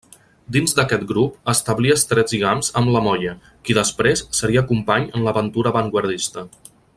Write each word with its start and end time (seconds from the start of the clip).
Dins 0.55 0.71
d'aquest 0.77 1.03
grup 1.11 1.51
establí 1.53 1.91
estrets 1.95 2.33
lligams 2.35 2.71
amb 2.81 2.93
Lamolla, 2.95 3.35
qui 3.69 3.77
després 3.81 4.25
seria 4.39 4.65
company 4.73 5.07
en 5.11 5.29
l'aventura 5.29 5.75
avantguardista. 5.77 6.49